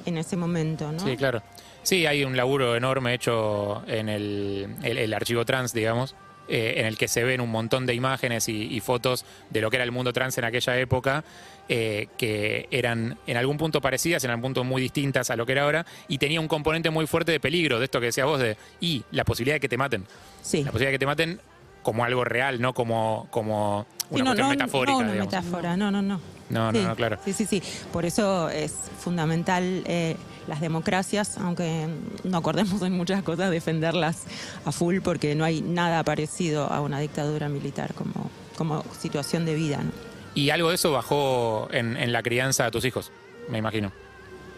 en 0.06 0.18
ese 0.18 0.36
momento, 0.36 0.90
¿no? 0.92 1.00
Sí, 1.00 1.16
claro. 1.16 1.42
Sí, 1.82 2.06
hay 2.06 2.24
un 2.24 2.36
laburo 2.36 2.76
enorme 2.76 3.14
hecho 3.14 3.82
en 3.86 4.08
el, 4.08 4.68
el- 4.82 4.98
el 4.98 5.14
archivo 5.14 5.44
trans, 5.44 5.72
digamos, 5.72 6.14
eh, 6.48 6.74
en 6.78 6.86
el 6.86 6.96
que 6.98 7.08
se 7.08 7.24
ven 7.24 7.40
un 7.40 7.50
montón 7.50 7.86
de 7.86 7.94
imágenes 7.94 8.48
y, 8.48 8.62
y 8.74 8.80
fotos 8.80 9.24
de 9.50 9.60
lo 9.60 9.70
que 9.70 9.76
era 9.76 9.84
el 9.84 9.92
mundo 9.92 10.12
trans 10.12 10.36
en 10.38 10.44
aquella 10.44 10.78
época, 10.78 11.24
eh, 11.68 12.08
que 12.18 12.68
eran 12.70 13.16
en 13.26 13.36
algún 13.36 13.56
punto 13.56 13.80
parecidas, 13.80 14.22
en 14.24 14.30
algún 14.30 14.42
punto 14.42 14.64
muy 14.64 14.82
distintas 14.82 15.30
a 15.30 15.36
lo 15.36 15.46
que 15.46 15.52
era 15.52 15.62
ahora, 15.62 15.86
y 16.08 16.18
tenía 16.18 16.40
un 16.40 16.48
componente 16.48 16.90
muy 16.90 17.06
fuerte 17.06 17.32
de 17.32 17.40
peligro, 17.40 17.78
de 17.78 17.84
esto 17.86 18.00
que 18.00 18.06
decías 18.06 18.26
vos, 18.26 18.40
de 18.40 18.56
y 18.80 19.04
la 19.12 19.24
posibilidad 19.24 19.56
de 19.56 19.60
que 19.60 19.68
te 19.68 19.76
maten. 19.78 20.04
Sí. 20.42 20.58
La 20.64 20.70
posibilidad 20.72 20.90
de 20.90 20.94
que 20.94 20.98
te 20.98 21.06
maten 21.06 21.40
como 21.82 22.04
algo 22.04 22.24
real, 22.24 22.60
no 22.60 22.74
como, 22.74 23.26
como 23.30 23.86
Sí, 23.98 24.06
una 24.20 24.24
no, 24.24 24.24
cuestión 24.30 24.46
no, 24.46 24.50
metafórica. 24.50 24.92
no 24.92 24.98
una 25.04 25.12
digamos. 25.12 25.32
metáfora, 25.34 25.76
no, 25.76 25.90
no, 25.90 26.02
no. 26.02 26.20
No, 26.52 26.70
no, 26.70 26.78
Sí, 26.78 26.84
no, 26.84 26.94
claro. 26.96 27.18
Sí, 27.24 27.32
sí, 27.32 27.46
sí. 27.46 27.62
Por 27.92 28.04
eso 28.04 28.48
es 28.48 28.72
fundamental 29.00 29.82
eh, 29.86 30.16
las 30.46 30.60
democracias, 30.60 31.38
aunque 31.38 31.86
no 32.24 32.38
acordemos 32.38 32.80
en 32.82 32.92
muchas 32.92 33.22
cosas, 33.22 33.50
defenderlas 33.50 34.24
a 34.64 34.72
full, 34.72 34.98
porque 35.02 35.34
no 35.34 35.44
hay 35.44 35.60
nada 35.62 36.02
parecido 36.04 36.70
a 36.70 36.80
una 36.80 37.00
dictadura 37.00 37.48
militar 37.48 37.94
como, 37.94 38.30
como 38.56 38.84
situación 39.00 39.44
de 39.44 39.54
vida, 39.54 39.78
¿no? 39.82 39.90
Y 40.34 40.50
algo 40.50 40.70
de 40.70 40.76
eso 40.76 40.92
bajó 40.92 41.68
en, 41.72 41.96
en 41.96 42.10
la 42.12 42.22
crianza 42.22 42.64
de 42.64 42.70
tus 42.70 42.84
hijos, 42.84 43.10
me 43.48 43.58
imagino. 43.58 43.92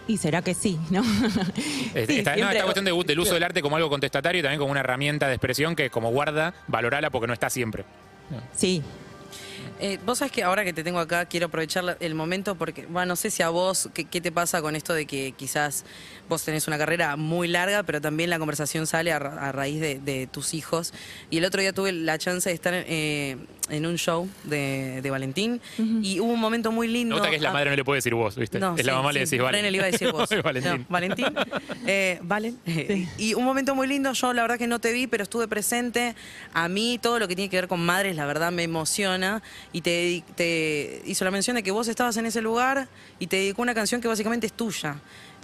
Y 0.07 0.19
será 0.19 0.43
que 0.43 0.55
sí, 0.55 0.79
¿no? 0.91 1.03
Este, 1.95 2.07
Sí, 2.13 2.19
esta, 2.19 2.37
no, 2.37 2.51
esta 2.51 2.63
cuestión 2.65 2.85
de- 2.85 2.93
del 3.07 3.19
uso 3.21 3.35
del 3.35 3.43
arte 3.43 3.63
como 3.63 3.77
algo 3.77 3.89
contestatario 3.89 4.41
y 4.41 4.43
también 4.43 4.59
como 4.61 4.71
una 4.71 4.81
herramienta 4.81 5.27
de 5.29 5.35
expresión 5.35 5.75
que 5.77 5.91
como 5.91 6.11
guarda, 6.11 6.55
valorala 6.69 7.11
porque 7.11 7.27
no 7.27 7.33
está 7.33 7.49
siempre. 7.51 7.85
Sí, 8.55 8.83
Eh, 9.81 9.99
vos 10.07 10.19
sabés 10.19 10.31
que 10.31 10.45
ahora 10.45 10.65
que 10.65 10.73
te 10.73 10.85
tengo 10.85 11.01
acá 11.01 11.27
quiero 11.27 11.47
aprovechar 11.47 11.97
el 11.99 12.15
momento 12.15 12.55
porque, 12.55 12.87
bueno, 12.87 13.07
no 13.07 13.17
sé 13.17 13.31
si 13.31 13.43
a 13.43 13.49
vos, 13.49 13.89
¿qué, 13.93 14.05
qué 14.05 14.21
te 14.21 14.31
pasa 14.31 14.63
con 14.63 14.77
esto 14.77 14.95
de 14.95 15.05
que 15.05 15.33
quizás 15.37 15.85
vos 16.29 16.43
tenés 16.45 16.67
una 16.69 16.79
carrera 16.79 17.17
muy 17.17 17.49
larga, 17.49 17.83
pero 17.83 18.01
también 18.01 18.31
la 18.31 18.39
conversación 18.39 18.87
sale 18.87 19.13
a, 19.13 19.19
ra- 19.19 19.49
a 19.49 19.53
raíz 19.53 19.81
de, 19.81 19.99
de 19.99 20.27
tus 20.27 20.55
hijos? 20.55 20.93
Y 21.31 21.39
el 21.39 21.45
otro 21.45 21.61
día 21.61 21.73
tuve 21.73 21.93
la 21.93 22.19
chance 22.19 22.49
de 22.49 22.55
estar 22.55 22.73
eh, 22.75 23.37
en 23.71 23.87
un 23.87 23.97
show 23.97 24.29
de, 24.45 25.01
de 25.03 25.11
Valentín 25.11 25.61
y 26.03 26.21
hubo 26.21 26.33
un 26.33 26.41
momento 26.41 26.73
muy 26.73 26.89
lindo. 26.89 27.15
gusta 27.17 27.31
que 27.31 27.37
es 27.37 27.43
la 27.43 27.53
madre, 27.53 27.71
no 27.71 27.77
le 27.77 27.85
puede 27.85 27.99
decir 27.99 28.15
vos, 28.15 28.37
¿viste? 28.37 28.59
no, 28.59 28.77
es 28.77 28.85
la 28.85 28.93
sí, 28.93 28.97
mamá, 28.97 29.13
le 29.13 29.21
decís, 29.21 29.33
le 29.33 29.71
iba 29.71 29.85
a 29.85 29.91
decir 29.91 30.13
vos. 30.13 30.29
Valentín. 30.43 30.73
No, 30.81 30.85
Valentín. 30.89 31.27
Eh, 31.87 32.19
Valen. 32.23 32.59
Y 33.19 33.35
un 33.35 33.45
momento 33.45 33.75
muy 33.75 33.87
lindo, 33.87 34.13
yo 34.15 34.33
la 34.33 34.41
verdad 34.43 34.57
que 34.59 34.67
no 34.67 34.79
te 34.79 34.93
vi, 34.93 35.07
pero 35.07 35.23
estuve 35.23 35.47
presente. 35.49 36.15
A 36.55 36.69
mí 36.69 36.99
todo 37.03 37.19
lo 37.19 37.29
que 37.29 37.37
tiene 37.37 37.51
que 37.51 37.57
ver 37.57 37.69
con 37.69 37.85
madres, 37.85 38.17
la 38.17 38.25
verdad 38.25 38.51
me 38.53 38.63
emociona. 38.63 39.43
Y 39.73 39.83
te, 39.83 40.23
te 40.35 41.03
hizo 41.05 41.25
la 41.27 41.31
mención 41.31 41.57
de 41.57 41.63
que 41.63 41.71
vos 41.73 41.89
estabas 41.89 42.17
en 42.17 42.25
ese 42.27 42.41
lugar 42.41 42.89
y 43.19 43.27
te 43.27 43.37
dedicó 43.37 43.61
una 43.63 43.75
canción 43.75 44.01
que 44.01 44.09
básicamente 44.09 44.47
es 44.47 44.53
tuya. 44.55 44.97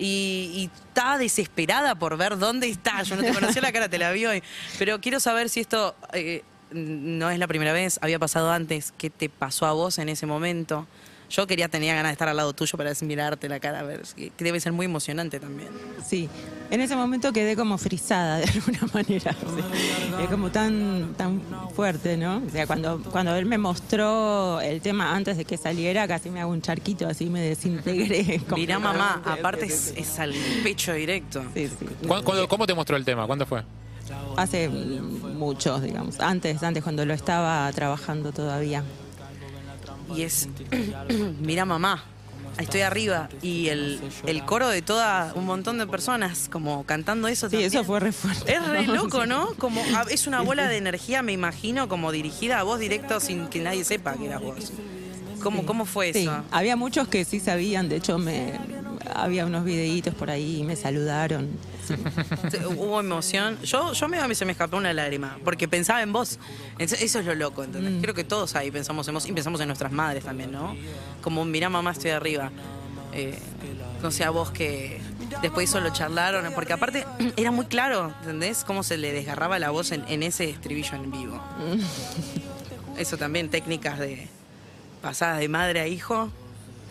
Y, 0.02 0.50
y 0.54 0.70
está 0.88 1.18
desesperada 1.18 1.94
por 1.94 2.16
ver 2.16 2.38
dónde 2.38 2.68
está. 2.68 3.02
Yo 3.02 3.16
no 3.16 3.22
te 3.22 3.34
conocía 3.34 3.60
la 3.60 3.70
cara, 3.70 3.88
te 3.88 3.98
la 3.98 4.10
vi 4.12 4.24
hoy. 4.24 4.42
Pero 4.78 5.00
quiero 5.00 5.20
saber 5.20 5.50
si 5.50 5.60
esto 5.60 5.94
eh, 6.14 6.42
no 6.72 7.30
es 7.30 7.38
la 7.38 7.46
primera 7.46 7.72
vez, 7.72 7.98
había 8.02 8.18
pasado 8.18 8.50
antes. 8.50 8.92
¿Qué 8.96 9.10
te 9.10 9.28
pasó 9.28 9.66
a 9.66 9.72
vos 9.72 9.98
en 9.98 10.08
ese 10.08 10.26
momento? 10.26 10.86
Yo 11.30 11.46
quería, 11.46 11.68
tenía 11.68 11.94
ganas 11.94 12.10
de 12.10 12.12
estar 12.14 12.28
al 12.28 12.36
lado 12.36 12.52
tuyo 12.52 12.76
para 12.76 12.92
mirarte 13.02 13.48
la 13.48 13.60
cara, 13.60 13.80
a 13.80 13.82
ver, 13.84 14.02
que 14.16 14.30
que 14.30 14.44
debe 14.44 14.58
ser 14.60 14.72
muy 14.72 14.86
emocionante 14.86 15.38
también. 15.40 15.68
sí. 16.04 16.28
En 16.70 16.80
ese 16.80 16.94
momento 16.94 17.32
quedé 17.32 17.56
como 17.56 17.78
frisada 17.78 18.36
de 18.38 18.44
alguna 18.54 18.80
manera. 18.94 19.34
o 19.44 19.54
sea, 19.56 20.22
es 20.22 20.28
como 20.30 20.50
tan, 20.52 21.14
tan 21.16 21.40
fuerte, 21.74 22.16
¿no? 22.16 22.42
O 22.46 22.50
sea, 22.50 22.64
cuando, 22.66 23.02
cuando 23.10 23.34
él 23.34 23.44
me 23.46 23.58
mostró 23.58 24.60
el 24.60 24.80
tema 24.80 25.14
antes 25.16 25.36
de 25.36 25.44
que 25.44 25.56
saliera, 25.56 26.06
casi 26.06 26.30
me 26.30 26.40
hago 26.40 26.52
un 26.52 26.62
charquito, 26.62 27.08
así 27.08 27.26
me 27.26 27.40
desintegré. 27.40 28.40
Mirá, 28.54 28.78
mamá, 28.78 29.20
aparte 29.24 29.66
es, 29.66 29.92
es 29.96 30.18
al 30.20 30.32
pecho 30.62 30.92
directo. 30.92 31.42
Sí, 31.54 31.66
sí. 31.68 31.86
¿Cuándo- 32.06 32.24
cuándo- 32.24 32.48
¿Cómo 32.48 32.66
te 32.68 32.74
mostró 32.74 32.96
el 32.96 33.04
tema? 33.04 33.26
¿Cuándo 33.26 33.46
fue? 33.46 33.64
Hace 34.36 34.68
muchos, 34.68 35.82
digamos. 35.82 36.20
Antes, 36.20 36.62
antes 36.62 36.82
cuando 36.82 37.04
lo 37.04 37.14
estaba 37.14 37.70
trabajando 37.72 38.30
todavía. 38.32 38.84
Y 40.14 40.22
es, 40.22 40.48
mira 41.40 41.64
mamá, 41.64 42.04
estoy 42.58 42.80
arriba. 42.82 43.28
Y 43.42 43.68
el, 43.68 44.00
el 44.26 44.44
coro 44.44 44.68
de 44.68 44.82
toda 44.82 45.32
un 45.34 45.46
montón 45.46 45.78
de 45.78 45.86
personas 45.86 46.48
como 46.50 46.84
cantando 46.84 47.28
eso 47.28 47.46
Sí, 47.48 47.52
también. 47.52 47.68
eso 47.72 47.84
fue 47.84 48.00
re 48.00 48.12
fuerte. 48.12 48.52
Es 48.52 48.66
re 48.66 48.86
loco, 48.86 49.26
¿no? 49.26 49.54
Como 49.56 49.82
ah, 49.94 50.04
es 50.10 50.26
una 50.26 50.40
bola 50.42 50.68
de 50.68 50.76
energía, 50.76 51.22
me 51.22 51.32
imagino, 51.32 51.88
como 51.88 52.12
dirigida 52.12 52.58
a 52.60 52.62
vos 52.62 52.78
directo 52.80 53.20
sin 53.20 53.46
que 53.48 53.60
nadie 53.60 53.84
sepa 53.84 54.14
que 54.14 54.26
eras 54.26 54.42
vos. 54.42 54.72
¿Cómo, 55.42 55.64
cómo 55.64 55.86
fue 55.86 56.12
Sí, 56.12 56.20
eso? 56.24 56.44
había 56.50 56.76
muchos 56.76 57.08
que 57.08 57.24
sí 57.24 57.40
sabían, 57.40 57.88
de 57.88 57.96
hecho 57.96 58.18
me 58.18 58.52
había 59.14 59.46
unos 59.46 59.64
videitos 59.64 60.14
por 60.14 60.30
ahí 60.30 60.60
y 60.60 60.64
me 60.64 60.76
saludaron. 60.76 61.48
Hubo 62.76 63.00
emoción. 63.00 63.58
Yo, 63.62 63.92
yo 63.92 64.08
me, 64.08 64.34
se 64.34 64.44
me 64.44 64.52
escapó 64.52 64.76
una 64.76 64.92
lágrima, 64.92 65.38
porque 65.44 65.68
pensaba 65.68 66.02
en 66.02 66.12
vos. 66.12 66.38
Eso 66.78 67.18
es 67.18 67.26
lo 67.26 67.34
loco, 67.34 67.64
¿entendés? 67.64 67.94
Mm. 67.94 68.00
Creo 68.00 68.14
que 68.14 68.24
todos 68.24 68.54
ahí 68.56 68.70
pensamos 68.70 69.06
en 69.08 69.14
vos 69.14 69.26
y 69.26 69.32
pensamos 69.32 69.60
en 69.60 69.68
nuestras 69.68 69.92
madres 69.92 70.24
también, 70.24 70.52
¿no? 70.52 70.76
Como, 71.22 71.44
mirá 71.44 71.68
mamá, 71.68 71.92
estoy 71.92 72.10
arriba. 72.10 72.50
Eh, 73.12 73.38
no 74.02 74.10
sé 74.10 74.24
a 74.24 74.30
vos 74.30 74.50
que 74.50 75.00
después 75.42 75.68
eso 75.68 75.80
lo 75.80 75.90
charlaron, 75.90 76.52
porque 76.54 76.72
aparte 76.72 77.06
era 77.36 77.50
muy 77.50 77.66
claro, 77.66 78.14
¿entendés? 78.20 78.64
Cómo 78.64 78.82
se 78.82 78.96
le 78.96 79.12
desgarraba 79.12 79.58
la 79.58 79.70
voz 79.70 79.92
en, 79.92 80.04
en 80.08 80.22
ese 80.22 80.48
estribillo 80.48 80.94
en 80.94 81.10
vivo. 81.10 81.36
Mm. 81.58 82.98
Eso 82.98 83.16
también, 83.16 83.48
técnicas 83.48 83.98
de 83.98 84.28
pasadas 85.00 85.38
de 85.38 85.48
madre 85.48 85.80
a 85.80 85.86
hijo. 85.86 86.30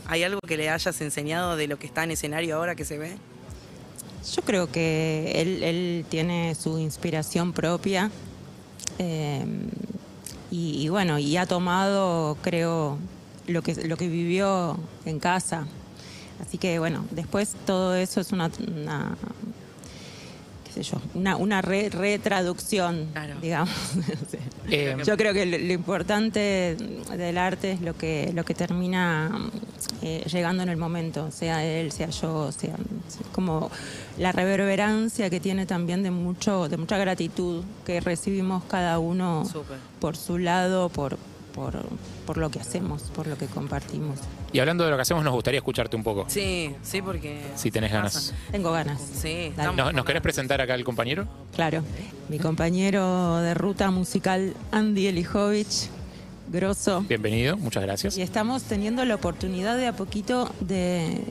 ¿Hay 0.09 0.23
algo 0.23 0.39
que 0.41 0.57
le 0.57 0.71
hayas 0.71 0.99
enseñado 1.01 1.55
de 1.55 1.67
lo 1.67 1.77
que 1.77 1.85
está 1.85 2.03
en 2.03 2.09
escenario 2.09 2.55
ahora 2.55 2.73
que 2.73 2.83
se 2.83 2.97
ve? 2.97 3.15
Yo 4.35 4.41
creo 4.41 4.71
que 4.71 5.33
él, 5.35 6.03
tiene 6.09 6.55
su 6.55 6.79
inspiración 6.79 7.53
propia 7.53 8.09
y, 8.97 10.81
y 10.83 10.89
bueno, 10.89 11.19
y 11.19 11.37
ha 11.37 11.45
tomado, 11.45 12.37
creo, 12.41 12.97
lo 13.45 13.61
que, 13.61 13.75
lo 13.87 13.97
que 13.97 14.07
vivió 14.07 14.79
en 15.05 15.19
casa. 15.19 15.67
Así 16.41 16.57
que 16.57 16.79
bueno, 16.79 17.05
después 17.11 17.55
todo 17.67 17.93
eso 17.93 18.19
es 18.19 18.31
una, 18.31 18.49
una 18.67 19.15
qué 20.73 20.83
sé 20.83 20.91
yo, 20.91 21.01
una, 21.15 21.35
una 21.35 21.61
re- 21.61 21.89
retraducción, 21.89 23.07
Claro. 23.13 23.35
digamos. 23.41 23.69
Eh, 24.71 24.95
Yo 25.03 25.17
creo 25.17 25.33
que 25.33 25.47
lo, 25.47 25.57
lo 25.57 25.73
importante 25.73 26.77
del 27.17 27.37
arte 27.39 27.71
es 27.71 27.81
lo 27.81 27.97
que, 27.97 28.29
lo 28.35 28.45
que 28.45 28.53
termina 28.53 29.49
eh, 30.03 30.23
llegando 30.31 30.61
en 30.61 30.69
el 30.69 30.77
momento, 30.77 31.31
sea 31.31 31.65
él, 31.65 31.91
sea 31.91 32.09
yo, 32.11 32.51
sea 32.51 32.75
como 33.33 33.71
la 34.19 34.31
reverberancia 34.31 35.31
que 35.31 35.39
tiene 35.39 35.65
también 35.65 36.03
de 36.03 36.11
mucho, 36.11 36.69
de 36.69 36.77
mucha 36.77 36.99
gratitud 36.99 37.63
que 37.83 37.99
recibimos 37.99 38.63
cada 38.65 38.99
uno 38.99 39.43
por 39.99 40.15
su 40.15 40.37
lado, 40.37 40.89
por, 40.89 41.17
por, 41.53 41.73
por 42.25 42.37
lo 42.37 42.49
que 42.49 42.59
hacemos, 42.59 43.03
por 43.15 43.27
lo 43.27 43.37
que 43.37 43.47
compartimos. 43.47 44.19
y 44.53 44.59
hablando 44.59 44.83
de 44.83 44.91
lo 44.91 44.95
que 44.95 45.01
hacemos, 45.01 45.23
nos 45.23 45.33
gustaría 45.33 45.59
escucharte 45.59 45.95
un 45.95 46.03
poco. 46.03 46.25
Sí, 46.27 46.75
sí, 46.83 47.01
porque... 47.01 47.41
Si 47.55 47.71
tenés 47.71 47.91
ganas. 47.91 48.33
Tengo 48.51 48.71
ganas. 48.71 49.01
Sí, 49.01 49.51
Dale. 49.55 49.93
¿Nos, 49.93 50.05
querés 50.05 50.21
presentar 50.21 50.61
acá 50.61 50.73
al 50.73 50.83
compañero? 50.83 51.27
Claro. 51.55 51.83
Mi 52.29 52.39
compañero 52.39 53.37
de 53.37 53.53
ruta 53.53 53.91
musical, 53.91 54.53
Andy 54.71 55.07
Elijovich, 55.07 55.89
grosso. 56.51 57.01
Bienvenido, 57.07 57.57
muchas 57.57 57.83
gracias. 57.83 58.17
Y 58.17 58.21
estamos 58.21 58.63
teniendo 58.63 59.03
la 59.05 59.15
oportunidad 59.15 59.77
de 59.77 59.87
a 59.87 59.93
poquito 59.93 60.51
de, 60.59 61.23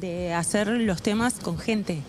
de 0.00 0.32
hacer 0.32 0.68
los 0.68 1.02
temas 1.02 1.34
con 1.34 1.58
gente. 1.58 2.02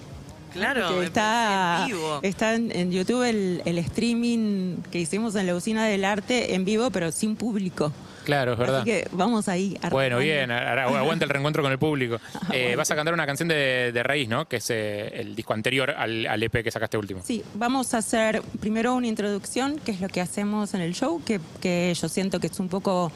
Claro, 0.55 1.01
está, 1.01 1.81
en 1.81 1.87
vivo. 1.87 2.19
está 2.23 2.55
en, 2.55 2.71
en 2.71 2.91
YouTube 2.91 3.23
el, 3.23 3.61
el 3.65 3.77
streaming 3.77 4.77
que 4.91 4.99
hicimos 4.99 5.35
en 5.35 5.47
la 5.47 5.55
usina 5.55 5.85
del 5.85 6.05
arte 6.05 6.55
en 6.55 6.65
vivo, 6.65 6.89
pero 6.91 7.11
sin 7.11 7.35
público. 7.35 7.91
Claro, 8.25 8.53
es 8.53 8.57
verdad. 8.57 8.81
Así 8.81 8.89
que 8.89 9.07
vamos 9.11 9.47
ahí. 9.47 9.77
Bueno, 9.91 10.17
bien, 10.17 10.51
aguanta 10.51 11.25
el 11.25 11.29
reencuentro 11.29 11.61
con 11.63 11.71
el 11.71 11.79
público. 11.79 12.19
Eh, 12.51 12.75
vas 12.75 12.89
a 12.89 12.95
cantar 12.95 13.13
una 13.13 13.25
canción 13.25 13.49
de, 13.49 13.91
de 13.91 14.03
Raíz, 14.03 14.29
¿no? 14.29 14.47
Que 14.47 14.57
es 14.57 14.69
eh, 14.69 15.19
el 15.19 15.35
disco 15.35 15.53
anterior 15.53 15.91
al, 15.91 16.25
al 16.25 16.41
EP 16.41 16.63
que 16.63 16.71
sacaste 16.71 16.97
último. 16.97 17.21
Sí, 17.23 17.43
vamos 17.53 17.93
a 17.93 17.97
hacer 17.97 18.41
primero 18.61 18.95
una 18.95 19.07
introducción, 19.07 19.77
que 19.79 19.91
es 19.91 19.99
lo 19.99 20.07
que 20.07 20.21
hacemos 20.21 20.73
en 20.73 20.81
el 20.81 20.93
show, 20.93 21.21
que, 21.25 21.41
que 21.59 21.93
yo 21.99 22.07
siento 22.07 22.39
que 22.39 22.47
es 22.47 22.59
un 22.59 22.69
poco 22.69 23.11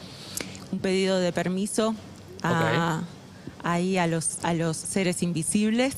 un 0.72 0.78
pedido 0.78 1.18
de 1.18 1.32
permiso 1.32 1.94
a, 2.42 3.02
ahí 3.62 3.98
a 3.98 4.06
los, 4.06 4.44
a 4.44 4.54
los 4.54 4.76
seres 4.76 5.22
invisibles. 5.22 5.94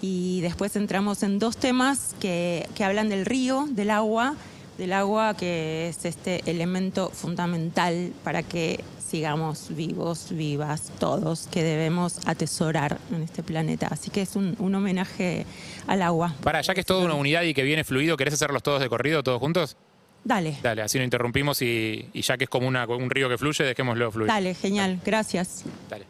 Y 0.00 0.40
después 0.42 0.76
entramos 0.76 1.22
en 1.22 1.38
dos 1.38 1.56
temas 1.56 2.14
que, 2.20 2.66
que 2.74 2.84
hablan 2.84 3.08
del 3.08 3.26
río, 3.26 3.66
del 3.70 3.90
agua, 3.90 4.34
del 4.78 4.92
agua 4.92 5.34
que 5.36 5.88
es 5.88 6.04
este 6.04 6.42
elemento 6.50 7.10
fundamental 7.10 8.12
para 8.24 8.42
que 8.42 8.82
sigamos 9.10 9.66
vivos, 9.74 10.28
vivas, 10.30 10.92
todos, 11.00 11.48
que 11.50 11.62
debemos 11.64 12.18
atesorar 12.26 12.98
en 13.12 13.22
este 13.22 13.42
planeta. 13.42 13.88
Así 13.90 14.08
que 14.10 14.22
es 14.22 14.36
un, 14.36 14.54
un 14.60 14.74
homenaje 14.74 15.46
al 15.88 16.00
agua. 16.02 16.34
Para, 16.44 16.60
ya 16.60 16.74
que 16.74 16.80
es 16.80 16.86
toda 16.86 17.04
una 17.04 17.14
unidad 17.14 17.42
y 17.42 17.52
que 17.52 17.64
viene 17.64 17.82
fluido, 17.82 18.16
¿querés 18.16 18.34
hacerlos 18.34 18.62
todos 18.62 18.80
de 18.80 18.88
corrido, 18.88 19.22
todos 19.24 19.40
juntos? 19.40 19.76
Dale, 20.22 20.58
Dale, 20.62 20.82
así 20.82 20.98
no 20.98 21.04
interrumpimos 21.04 21.60
y, 21.62 22.06
y 22.12 22.22
ya 22.22 22.36
que 22.36 22.44
es 22.44 22.50
como 22.50 22.68
una- 22.68 22.86
un 22.86 23.08
río 23.10 23.28
que 23.28 23.36
fluye, 23.38 23.64
dejémoslo 23.64 24.12
fluir. 24.12 24.28
dale, 24.28 24.54
genial, 24.54 25.00
gracias. 25.04 25.64
Dale. 25.88 26.04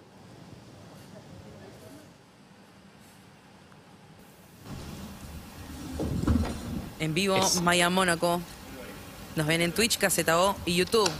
En 7.00 7.14
vivo, 7.14 7.36
Maya 7.62 7.90
Mónaco. 7.90 8.40
Nos 9.34 9.46
ven 9.46 9.62
en 9.62 9.72
Twitch, 9.72 9.98
Caseta 9.98 10.38
O 10.40 10.56
y 10.66 10.76
YouTube. 10.76 11.10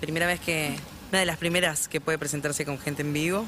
Primera 0.00 0.26
vez 0.26 0.40
que. 0.40 0.76
Una 1.10 1.18
de 1.18 1.26
las 1.26 1.38
primeras 1.38 1.88
que 1.88 2.00
puede 2.00 2.18
presentarse 2.18 2.64
con 2.64 2.78
gente 2.78 3.02
en 3.02 3.12
vivo, 3.12 3.44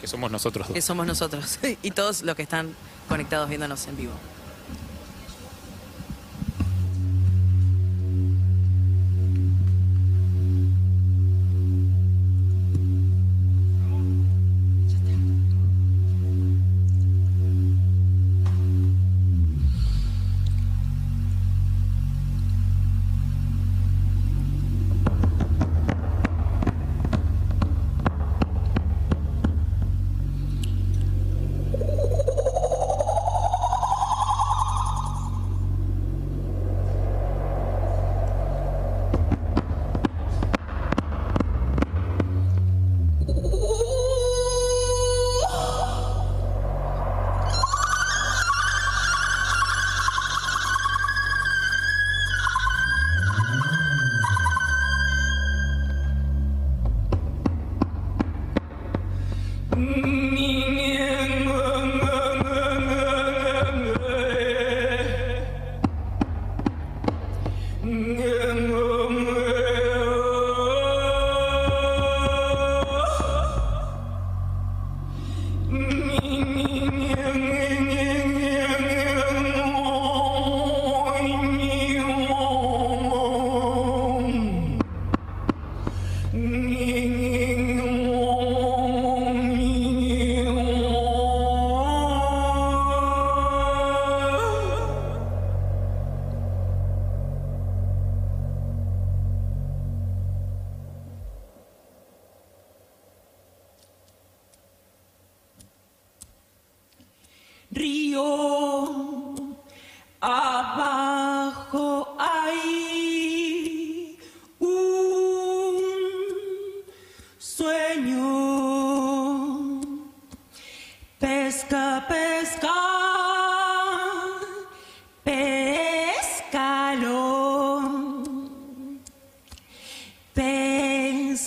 Que 0.00 0.08
somos 0.08 0.32
nosotros 0.32 0.66
dos. 0.66 0.74
que 0.74 0.82
somos 0.82 1.06
nosotros. 1.06 1.60
y 1.82 1.90
todos 1.92 2.22
los 2.22 2.34
que 2.34 2.42
están 2.42 2.74
conectados 3.08 3.48
viéndonos 3.48 3.86
en 3.86 3.96
vivo. 3.96 4.12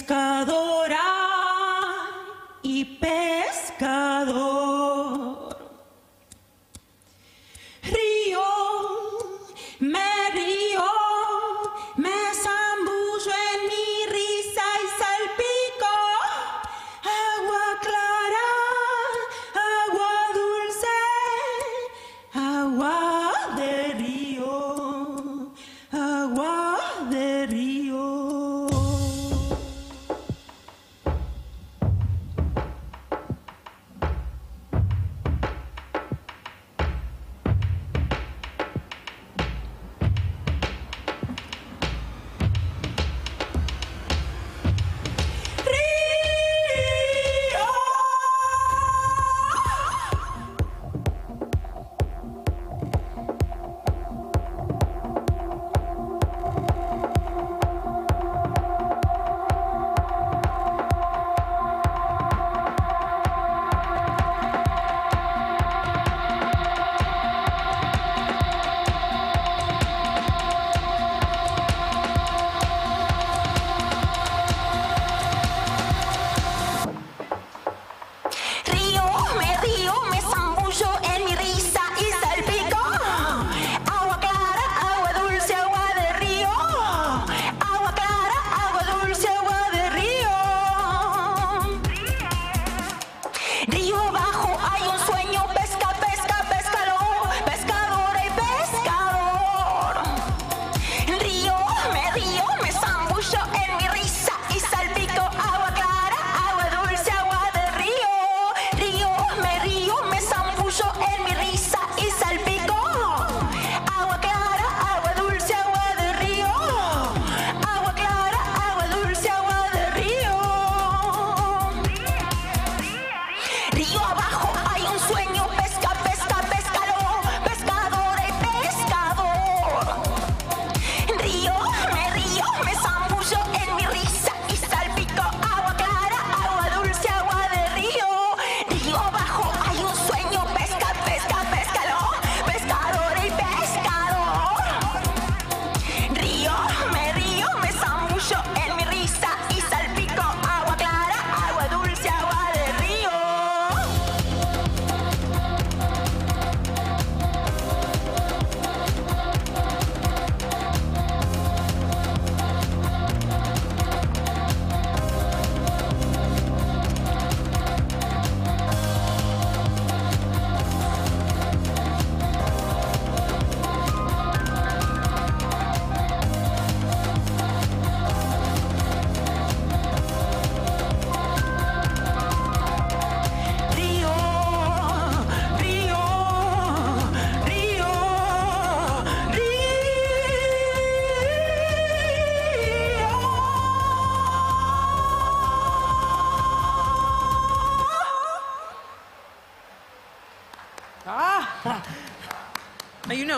Pescadora 0.01 0.60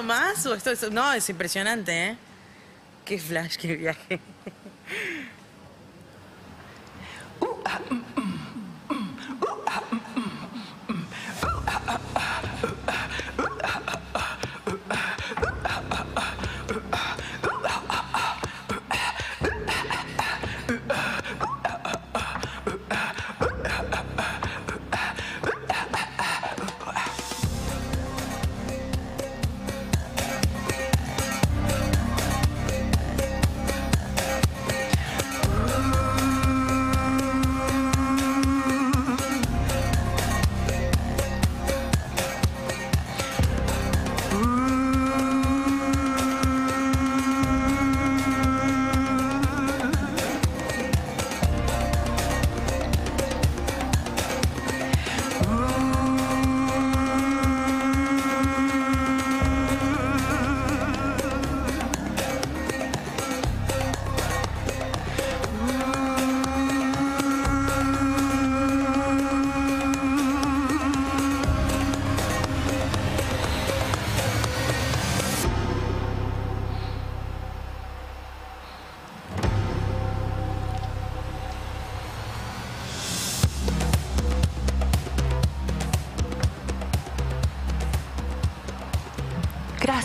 más? 0.03 0.45
¿O 0.45 0.53
esto 0.53 0.71
es- 0.71 0.91
no, 0.91 1.13
es 1.13 1.29
impresionante, 1.29 2.07
¿eh? 2.09 2.17
Qué 3.05 3.19
flash, 3.19 3.55
qué 3.57 3.75
viaje. 3.75 4.19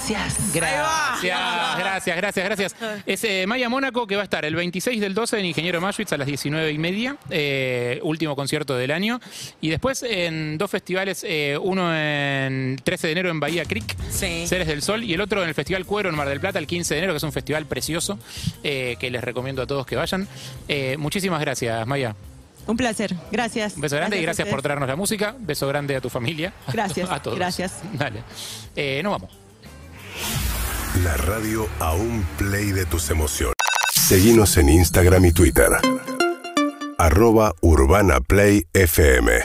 Gracias. 0.08 0.52
Gracias, 0.54 1.76
gracias, 1.78 2.16
gracias, 2.16 2.44
gracias. 2.44 2.76
Es 3.04 3.24
eh, 3.24 3.46
Maya 3.46 3.68
Mónaco 3.68 4.06
que 4.06 4.16
va 4.16 4.22
a 4.22 4.24
estar 4.24 4.44
el 4.44 4.54
26 4.54 5.00
del 5.00 5.14
12 5.14 5.38
en 5.38 5.44
Ingeniero 5.46 5.80
Maschwitz 5.80 6.12
a 6.12 6.16
las 6.16 6.26
19 6.26 6.70
y 6.72 6.78
media, 6.78 7.16
eh, 7.30 8.00
último 8.02 8.34
concierto 8.34 8.76
del 8.76 8.90
año. 8.90 9.20
Y 9.60 9.68
después 9.68 10.02
en 10.02 10.56
dos 10.58 10.70
festivales, 10.70 11.24
eh, 11.28 11.58
uno 11.60 11.94
en 11.94 12.76
13 12.82 13.08
de 13.08 13.12
enero 13.12 13.30
en 13.30 13.40
Bahía 13.40 13.64
Creek, 13.64 13.96
Sí. 14.10 14.46
Seres 14.46 14.66
del 14.66 14.82
Sol, 14.82 15.04
y 15.04 15.12
el 15.14 15.20
otro 15.20 15.42
en 15.42 15.48
el 15.48 15.54
Festival 15.54 15.84
Cuero 15.84 16.08
en 16.08 16.14
Mar 16.16 16.28
del 16.28 16.40
Plata 16.40 16.58
el 16.58 16.66
15 16.66 16.94
de 16.94 16.98
enero, 16.98 17.12
que 17.12 17.18
es 17.18 17.22
un 17.22 17.32
festival 17.32 17.66
precioso 17.66 18.18
eh, 18.64 18.96
que 18.98 19.10
les 19.10 19.22
recomiendo 19.22 19.62
a 19.62 19.66
todos 19.66 19.86
que 19.86 19.96
vayan. 19.96 20.26
Eh, 20.68 20.96
muchísimas 20.98 21.40
gracias, 21.40 21.86
Maya. 21.86 22.14
Un 22.66 22.76
placer. 22.76 23.14
Gracias. 23.32 23.74
Un 23.76 23.80
beso 23.82 23.96
grande 23.96 24.18
y 24.18 24.22
gracias 24.22 24.46
por 24.48 24.60
traernos 24.62 24.88
la 24.88 24.96
música. 24.96 25.34
Beso 25.38 25.66
grande 25.68 25.96
a 25.96 26.00
tu 26.00 26.10
familia. 26.10 26.52
Gracias, 26.72 27.08
A 27.10 27.22
todos. 27.22 27.38
gracias. 27.38 27.80
Dale. 27.94 28.22
Eh, 28.76 29.00
nos 29.02 29.12
vamos. 29.12 29.47
La 31.04 31.16
radio 31.16 31.68
a 31.78 31.94
un 31.94 32.24
play 32.38 32.72
de 32.72 32.84
tus 32.84 33.10
emociones. 33.10 33.54
Seguimos 33.94 34.56
en 34.56 34.68
Instagram 34.68 35.26
y 35.26 35.32
Twitter. 35.32 35.68
Arroba 36.98 37.54
Urbana 37.60 38.20
Play 38.20 38.66
FM. 38.72 39.42